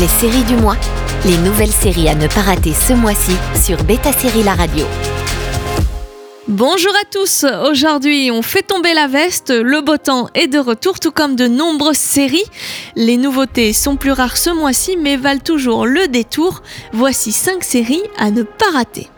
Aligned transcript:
Les 0.00 0.08
séries 0.08 0.44
du 0.44 0.56
mois, 0.56 0.76
les 1.24 1.38
nouvelles 1.38 1.72
séries 1.72 2.10
à 2.10 2.14
ne 2.14 2.26
pas 2.26 2.42
rater 2.42 2.74
ce 2.74 2.92
mois-ci 2.92 3.32
sur 3.58 3.82
Beta 3.84 4.12
Série 4.12 4.42
La 4.42 4.54
Radio. 4.54 4.84
Bonjour 6.48 6.92
à 7.00 7.04
tous, 7.10 7.46
aujourd'hui 7.66 8.30
on 8.30 8.42
fait 8.42 8.60
tomber 8.60 8.92
la 8.92 9.06
veste, 9.06 9.50
le 9.50 9.80
beau 9.80 9.96
temps 9.96 10.28
est 10.34 10.48
de 10.48 10.58
retour 10.58 11.00
tout 11.00 11.12
comme 11.12 11.34
de 11.34 11.46
nombreuses 11.46 11.96
séries. 11.96 12.44
Les 12.94 13.16
nouveautés 13.16 13.72
sont 13.72 13.96
plus 13.96 14.12
rares 14.12 14.36
ce 14.36 14.50
mois-ci 14.50 14.98
mais 14.98 15.16
valent 15.16 15.40
toujours 15.42 15.86
le 15.86 16.08
détour. 16.08 16.62
Voici 16.92 17.32
5 17.32 17.64
séries 17.64 18.02
à 18.18 18.30
ne 18.30 18.42
pas 18.42 18.70
rater. 18.74 19.08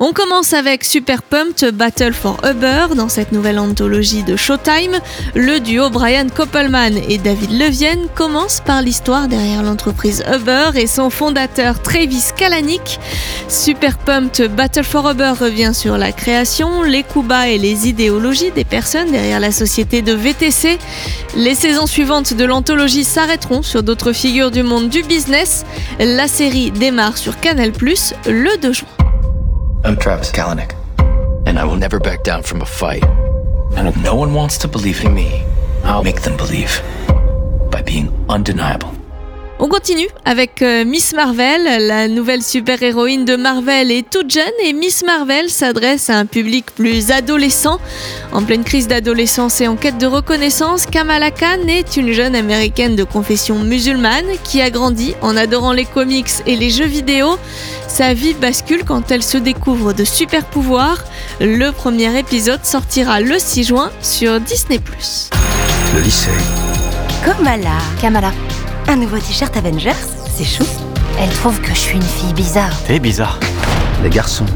On 0.00 0.12
commence 0.12 0.52
avec 0.52 0.84
Super 0.84 1.24
Pumped 1.24 1.74
Battle 1.74 2.12
for 2.12 2.36
Uber 2.48 2.94
dans 2.94 3.08
cette 3.08 3.32
nouvelle 3.32 3.58
anthologie 3.58 4.22
de 4.22 4.36
Showtime. 4.36 4.96
Le 5.34 5.58
duo 5.58 5.90
Brian 5.90 6.28
Koppelman 6.32 6.96
et 7.08 7.18
David 7.18 7.50
Levienne 7.50 8.06
commence 8.14 8.60
par 8.64 8.80
l'histoire 8.80 9.26
derrière 9.26 9.64
l'entreprise 9.64 10.22
Uber 10.32 10.70
et 10.76 10.86
son 10.86 11.10
fondateur 11.10 11.82
Travis 11.82 12.26
Kalanick. 12.36 13.00
Super 13.48 13.98
Pumped 13.98 14.54
Battle 14.54 14.84
for 14.84 15.10
Uber 15.10 15.32
revient 15.40 15.72
sur 15.74 15.98
la 15.98 16.12
création, 16.12 16.84
les 16.84 17.02
coups 17.02 17.26
bas 17.26 17.48
et 17.48 17.58
les 17.58 17.88
idéologies 17.88 18.52
des 18.52 18.64
personnes 18.64 19.10
derrière 19.10 19.40
la 19.40 19.50
société 19.50 20.00
de 20.00 20.12
VTC. 20.12 20.78
Les 21.34 21.56
saisons 21.56 21.86
suivantes 21.86 22.34
de 22.34 22.44
l'anthologie 22.44 23.02
s'arrêteront 23.02 23.62
sur 23.62 23.82
d'autres 23.82 24.12
figures 24.12 24.52
du 24.52 24.62
monde 24.62 24.90
du 24.90 25.02
business. 25.02 25.64
La 25.98 26.28
série 26.28 26.70
démarre 26.70 27.18
sur 27.18 27.40
Canal+, 27.40 27.72
le 28.28 28.60
2 28.60 28.72
juin. 28.72 28.97
I'm 29.88 29.96
Travis 29.96 30.30
Kalanick, 30.30 30.74
and 31.46 31.58
I 31.58 31.64
will 31.64 31.76
never 31.76 31.98
back 31.98 32.22
down 32.22 32.42
from 32.42 32.60
a 32.60 32.66
fight. 32.66 33.02
And 33.74 33.88
if 33.88 33.96
no 33.96 34.14
one 34.14 34.34
wants 34.34 34.58
to 34.58 34.68
believe 34.68 35.02
in 35.02 35.14
me, 35.14 35.42
I'll 35.82 36.04
make 36.04 36.20
them 36.20 36.36
believe 36.36 36.82
by 37.70 37.80
being 37.80 38.12
undeniable. 38.28 38.97
On 39.60 39.66
continue 39.66 40.06
avec 40.24 40.62
euh, 40.62 40.84
Miss 40.84 41.14
Marvel. 41.14 41.64
La 41.88 42.06
nouvelle 42.06 42.44
super-héroïne 42.44 43.24
de 43.24 43.34
Marvel 43.34 43.90
est 43.90 44.08
toute 44.08 44.30
jeune 44.30 44.44
et 44.64 44.72
Miss 44.72 45.02
Marvel 45.04 45.50
s'adresse 45.50 46.10
à 46.10 46.16
un 46.16 46.26
public 46.26 46.66
plus 46.76 47.10
adolescent. 47.10 47.80
En 48.32 48.44
pleine 48.44 48.62
crise 48.62 48.86
d'adolescence 48.86 49.60
et 49.60 49.66
en 49.66 49.74
quête 49.74 49.98
de 49.98 50.06
reconnaissance, 50.06 50.86
Kamala 50.86 51.32
Khan 51.32 51.66
est 51.66 51.96
une 51.96 52.12
jeune 52.12 52.36
américaine 52.36 52.94
de 52.94 53.02
confession 53.02 53.58
musulmane 53.58 54.26
qui 54.44 54.62
a 54.62 54.70
grandi 54.70 55.14
en 55.22 55.36
adorant 55.36 55.72
les 55.72 55.86
comics 55.86 56.30
et 56.46 56.54
les 56.54 56.70
jeux 56.70 56.86
vidéo. 56.86 57.36
Sa 57.88 58.14
vie 58.14 58.34
bascule 58.34 58.84
quand 58.84 59.10
elle 59.10 59.24
se 59.24 59.38
découvre 59.38 59.92
de 59.92 60.04
super 60.04 60.44
pouvoirs. 60.44 61.02
Le 61.40 61.72
premier 61.72 62.16
épisode 62.16 62.64
sortira 62.64 63.20
le 63.20 63.40
6 63.40 63.64
juin 63.64 63.90
sur 64.02 64.38
Disney+. 64.38 64.78
Le 65.96 66.00
lycée. 66.00 66.30
Kamala. 67.24 67.78
Kamala, 68.00 68.32
Un 68.88 68.96
nouveau 68.96 69.18
t-shirt 69.18 69.56
Avengers 69.56 69.92
C'est 70.34 70.44
chou. 70.44 70.64
elle 71.20 71.28
trouve 71.30 71.60
que 71.60 71.68
je 71.68 71.78
suis 71.78 71.96
une 71.96 72.02
fille 72.02 72.32
bizarre. 72.32 72.72
T'es 72.86 72.98
bizarre. 72.98 73.38
Les 74.02 74.10
garçons. 74.10 74.46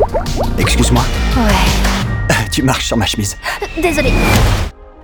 Excuse-moi. 0.58 1.05
Ouais. 1.36 2.36
Tu 2.50 2.62
marches 2.62 2.86
sur 2.86 2.97
ma 2.97 3.06
chemise. 3.06 3.36
Désolée. 3.80 4.12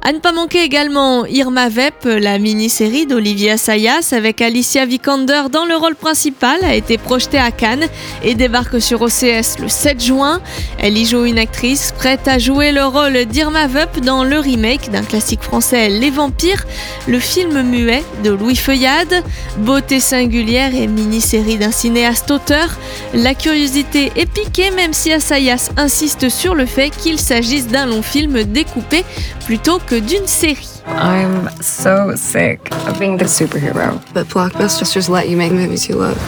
À 0.01 0.13
ne 0.13 0.21
pas 0.21 0.33
manquer 0.33 0.63
également 0.63 1.27
Irma 1.27 1.69
Vep, 1.69 2.05
la 2.05 2.39
mini-série 2.39 3.05
d'Olivia 3.05 3.59
Sayas 3.59 4.11
avec 4.13 4.41
Alicia 4.41 4.87
Vikander 4.87 5.43
dans 5.53 5.65
le 5.65 5.77
rôle 5.77 5.97
principal, 5.97 6.57
a 6.63 6.75
été 6.75 6.99
projetée 6.99 7.39
à 7.39 7.51
Cannes 7.51 7.87
et 8.23 8.37
débarque 8.37 8.81
sur 8.81 9.03
OCS 9.03 9.59
le 9.61 9.69
7 9.69 10.03
juin. 10.03 10.41
Elle 10.79 10.97
y 10.97 11.05
joue 11.05 11.25
une 11.25 11.39
actrice 11.39 11.93
prête 11.93 12.29
à 12.29 12.39
jouer 12.39 12.71
le 12.71 12.85
rôle 12.85 13.25
d'Irma 13.25 13.67
Vep 13.67 14.01
dans 14.01 14.23
le 14.23 14.39
remake 14.39 14.91
d'un 14.91 15.03
classique 15.03 15.43
français 15.43 15.89
Les 15.89 16.11
Vampires, 16.11 16.65
le 17.09 17.19
film 17.19 17.63
muet 17.63 18.05
de 18.23 18.31
Louis 18.31 18.57
Feuillade. 18.57 19.25
Beauté 19.59 19.99
singulière 19.99 20.75
et 20.75 20.87
mini-série 20.87 21.59
d'un 21.59 21.73
cinéaste 21.73 22.31
auteur, 22.31 22.79
la 23.15 23.35
curiosité 23.35 24.13
est 24.15 24.31
piquée 24.31 24.71
même 24.71 24.93
si 24.93 25.13
Assayas 25.13 25.71
insiste 25.77 26.29
sur 26.29 26.55
le 26.55 26.67
fait 26.67 26.91
qu'il 26.91 27.19
s'agisse 27.19 27.67
d'un 27.67 27.87
long 27.87 28.03
film 28.03 28.45
découpé 28.45 29.05
plutôt 29.45 29.81
que 29.89 30.01
d'une 30.01 30.27
série. 30.27 30.69
I'm 30.87 31.49
so 31.63 32.15
sick 32.15 32.71
of 32.87 32.99
being 32.99 33.17
the 33.17 33.25
superhero. 33.25 33.99
But 34.13 34.27
blockbusters 34.27 34.93
just 34.93 35.09
let 35.09 35.31
you 35.31 35.37
make 35.37 35.51
movies 35.51 35.89
you 35.89 35.97
love. 35.97 36.19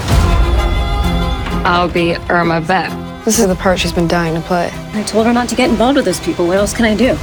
I'll 1.67 1.91
be 1.91 2.17
Irma 2.31 2.63
Vep. 2.63 2.91
This 3.27 3.39
is 3.39 3.47
the 3.47 3.55
part 3.55 3.79
she's 3.79 3.93
been 3.93 4.09
dying 4.09 4.35
to 4.35 4.41
play. 4.41 4.71
I 4.95 5.03
told 5.03 5.27
her 5.27 5.33
not 5.35 5.49
to 5.51 5.55
get 5.55 5.69
involved 5.69 5.97
with 5.97 6.07
those 6.07 6.21
people. 6.21 6.47
What 6.47 6.57
else 6.57 6.73
can 6.73 6.87
I 6.87 6.97
do? 6.97 7.19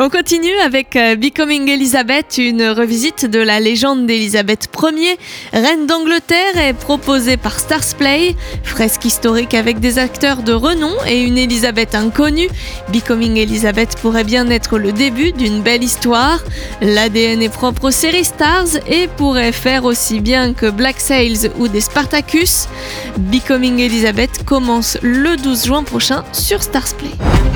On 0.00 0.10
continue 0.10 0.56
avec 0.64 0.94
euh, 0.94 1.16
Becoming 1.16 1.68
Elizabeth, 1.68 2.38
une 2.38 2.62
revisite 2.62 3.26
de 3.26 3.40
la 3.40 3.58
légende 3.58 4.06
d'Elisabeth 4.06 4.68
Ier. 4.80 5.18
Reine 5.52 5.88
d'Angleterre 5.88 6.56
est 6.56 6.72
proposée 6.72 7.36
par 7.36 7.58
Stars 7.58 7.96
Play, 7.98 8.36
fresque 8.62 9.06
historique 9.06 9.54
avec 9.54 9.80
des 9.80 9.98
acteurs 9.98 10.44
de 10.44 10.52
renom 10.52 10.92
et 11.08 11.20
une 11.20 11.36
Elisabeth 11.36 11.96
inconnue. 11.96 12.48
Becoming 12.92 13.38
Elizabeth 13.38 13.96
pourrait 14.00 14.22
bien 14.22 14.48
être 14.50 14.78
le 14.78 14.92
début 14.92 15.32
d'une 15.32 15.62
belle 15.62 15.82
histoire. 15.82 16.38
L'ADN 16.80 17.42
est 17.42 17.52
propre 17.52 17.86
aux 17.86 17.90
séries 17.90 18.24
Stars 18.24 18.76
et 18.86 19.08
pourrait 19.16 19.50
faire 19.50 19.84
aussi 19.84 20.20
bien 20.20 20.54
que 20.54 20.70
Black 20.70 21.00
Sails 21.00 21.50
ou 21.58 21.66
des 21.66 21.80
Spartacus. 21.80 22.68
Becoming 23.16 23.80
Elizabeth 23.80 24.44
commence 24.44 24.96
le 25.02 25.36
12 25.36 25.66
juin 25.66 25.82
prochain 25.82 26.22
sur 26.32 26.62
Stars 26.62 26.94
Play. 26.96 27.47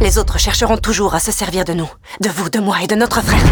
Les 0.00 0.16
autres 0.16 0.38
chercheront 0.38 0.78
toujours 0.78 1.14
à 1.14 1.20
se 1.20 1.30
servir 1.30 1.66
de 1.66 1.74
nous, 1.74 1.90
de 2.22 2.30
vous, 2.30 2.48
de 2.48 2.58
moi 2.58 2.76
et 2.82 2.86
de 2.86 2.94
notre 2.94 3.20
frère. 3.20 3.44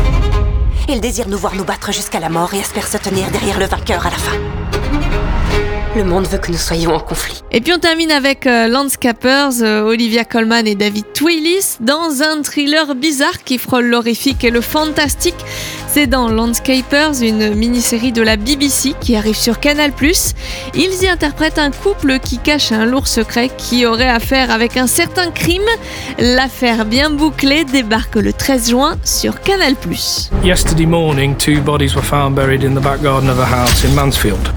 Ils 0.88 1.00
désirent 1.00 1.28
nous 1.28 1.36
voir 1.36 1.54
nous 1.54 1.64
battre 1.64 1.92
jusqu'à 1.92 2.20
la 2.20 2.30
mort 2.30 2.54
et 2.54 2.58
espèrent 2.58 2.86
se 2.86 2.96
tenir 2.96 3.30
derrière 3.30 3.58
le 3.58 3.66
vainqueur 3.66 4.06
à 4.06 4.10
la 4.10 4.16
fin. 4.16 4.32
Le 5.98 6.04
monde 6.04 6.28
veut 6.28 6.38
que 6.38 6.52
nous 6.52 6.56
soyons 6.56 6.94
en 6.94 7.00
conflit. 7.00 7.42
Et 7.50 7.60
puis 7.60 7.72
on 7.72 7.80
termine 7.80 8.12
avec 8.12 8.46
euh, 8.46 8.68
Landscapers, 8.68 9.50
euh, 9.62 9.82
Olivia 9.82 10.24
Colman 10.24 10.64
et 10.64 10.76
David 10.76 11.06
Twillis 11.12 11.78
dans 11.80 12.22
un 12.22 12.40
thriller 12.42 12.94
bizarre 12.94 13.42
qui 13.44 13.58
frôle 13.58 13.86
l'horrifique 13.86 14.44
et 14.44 14.50
le 14.50 14.60
fantastique. 14.60 15.34
C'est 15.88 16.06
dans 16.06 16.28
Landscapers, 16.28 17.20
une 17.20 17.52
mini-série 17.56 18.12
de 18.12 18.22
la 18.22 18.36
BBC 18.36 18.94
qui 19.00 19.16
arrive 19.16 19.34
sur 19.34 19.58
Canal+. 19.58 19.90
Ils 20.76 21.02
y 21.02 21.08
interprètent 21.08 21.58
un 21.58 21.72
couple 21.72 22.20
qui 22.20 22.38
cache 22.38 22.70
un 22.70 22.86
lourd 22.86 23.08
secret 23.08 23.50
qui 23.58 23.84
aurait 23.84 24.08
affaire 24.08 24.52
avec 24.52 24.76
un 24.76 24.86
certain 24.86 25.32
crime. 25.32 25.62
L'affaire 26.20 26.86
bien 26.86 27.10
bouclée 27.10 27.64
débarque 27.64 28.14
le 28.14 28.32
13 28.32 28.70
juin 28.70 28.96
sur 29.02 29.40
Canal+. 29.40 29.74
Yesterday 30.44 30.86
morning, 30.86 31.34
two 31.36 31.60
bodies 31.60 31.96
were 31.96 32.06
found 32.06 32.36
buried 32.36 32.62
in 32.62 32.76
the 32.76 32.84
back 32.84 33.02
garden 33.02 33.28
of 33.28 33.40
a 33.40 33.46
house 33.46 33.84
in 33.84 33.92
Mansfield. 33.96 34.48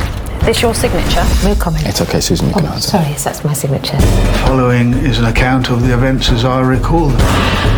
This 0.44 0.62
your 0.62 0.74
signature? 0.74 1.24
No 1.44 1.54
comment. 1.56 1.86
It's 1.88 2.02
okay, 2.02 2.20
Susan, 2.20 2.48
you 2.48 2.54
can 2.54 2.66
answer. 2.66 2.90
Sorry, 2.90 3.10
yes, 3.10 3.24
that's 3.24 3.44
my 3.44 3.54
signature. 3.54 3.98
Following 4.48 4.94
is 4.94 5.20
an 5.20 5.26
account 5.26 5.70
of 5.70 5.82
the 5.84 5.94
events 5.94 6.32
as 6.32 6.44
I 6.46 6.62
recall 6.62 7.10
them. 7.10 7.20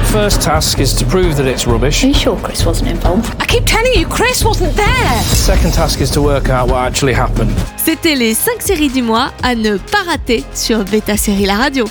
First 0.06 0.42
task 0.42 0.80
is 0.80 0.94
to 0.94 1.06
prove 1.06 1.36
that 1.38 1.46
it's 1.46 1.68
rubbish. 1.68 2.04
Are 2.04 2.08
you 2.08 2.14
sure 2.14 2.38
Chris 2.38 2.66
wasn't 2.66 2.90
involved? 2.90 3.36
I 3.42 3.46
keep 3.46 3.66
telling 3.66 3.94
you, 3.96 4.06
Chris 4.08 4.46
wasn't 4.46 4.74
there. 4.76 5.22
Second 5.24 5.74
task 5.74 6.00
is 6.00 6.10
to 6.12 6.22
work 6.22 6.50
out 6.50 6.70
what 6.70 6.88
actually 6.88 7.14
happened. 7.14 7.52
C'était 7.78 8.16
les 8.16 8.34
5 8.34 8.62
séries 8.62 8.90
du 8.90 9.02
mois 9.02 9.32
à 9.44 9.56
ne 9.56 9.78
pas 9.78 10.04
rater 10.08 10.46
sur 10.54 10.86
Beta 10.86 11.18
Série 11.18 11.46
La 11.46 11.56
Radio. 11.58 11.86